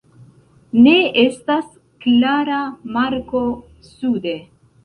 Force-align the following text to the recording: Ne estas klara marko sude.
Ne 0.85 0.93
estas 1.25 1.67
klara 2.05 2.57
marko 2.97 3.45
sude. 3.93 4.39